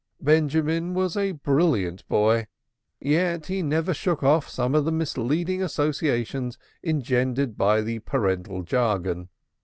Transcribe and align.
Benjamin 0.23 0.95
was 0.95 1.15
a 1.15 1.33
brilliant 1.33 2.07
boy, 2.07 2.47
yet 2.99 3.45
he 3.45 3.61
never 3.61 3.93
shook 3.93 4.23
off 4.23 4.49
some 4.49 4.73
of 4.73 4.83
the 4.83 4.91
misleading 4.91 5.61
associations 5.61 6.57
engendered 6.83 7.55
by 7.55 7.81
the 7.81 7.99
parental 7.99 8.63
jargon. 8.63 9.29